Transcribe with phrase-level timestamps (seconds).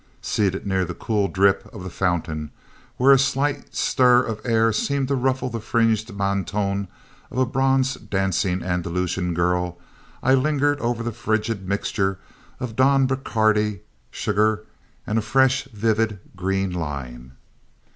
[0.23, 2.49] "Seated near the cool drip of the fountain,
[2.97, 6.87] where a slight stir of air seemed to ruffle the fringed mantone
[7.29, 9.77] of a bronze dancing Andalusian girl,
[10.23, 12.17] I lingered over the frigid mixture
[12.59, 14.65] of Don Bacardi, sugar
[15.05, 17.33] and a fresh, vivid green lime.